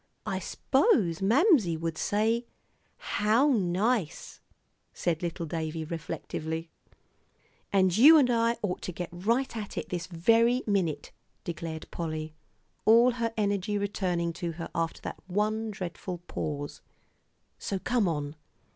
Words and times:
"I 0.25 0.39
s'pose 0.39 1.21
Mamsie 1.21 1.77
would 1.77 1.95
say, 1.95 2.47
'How 2.97 3.49
nice,'" 3.51 4.41
said 4.95 5.21
little 5.21 5.45
David, 5.45 5.91
reflectively. 5.91 6.71
"And 7.71 7.95
you 7.95 8.17
and 8.17 8.27
I 8.31 8.57
ought 8.63 8.81
to 8.81 8.91
get 8.91 9.09
right 9.11 9.55
at 9.55 9.77
it 9.77 9.89
this 9.89 10.07
very 10.07 10.63
minute," 10.65 11.11
declared 11.43 11.85
Polly, 11.91 12.33
all 12.83 13.11
her 13.11 13.31
energy 13.37 13.77
returning 13.77 14.33
to 14.41 14.53
her 14.53 14.71
after 14.73 15.01
that 15.03 15.19
one 15.27 15.69
dreadful 15.69 16.17
pause, 16.25 16.81
"so 17.59 17.77
come 17.77 18.07
on." 18.07 18.35